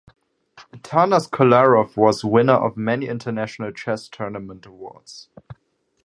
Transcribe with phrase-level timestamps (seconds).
[0.73, 5.29] Atanas Kolarov was winner of many international chess tournament awards.